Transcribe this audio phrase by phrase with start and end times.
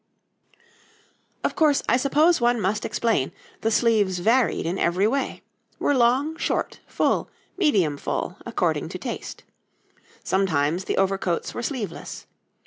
[1.43, 5.43] }]Of course, I suppose one must explain, the sleeves varied in every way:
[5.77, 9.43] were long, short, full, medium full, according to taste.
[10.23, 12.25] Sometimes the overcoats were sleeveless.